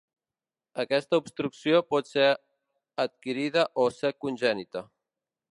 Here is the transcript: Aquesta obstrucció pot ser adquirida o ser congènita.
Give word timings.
Aquesta 0.83 1.19
obstrucció 1.23 1.83
pot 1.95 2.09
ser 2.13 2.31
adquirida 3.05 3.69
o 3.85 3.89
ser 4.01 4.15
congènita. 4.27 4.87